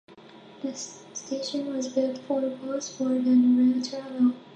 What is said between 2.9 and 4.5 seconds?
boat and rail travel.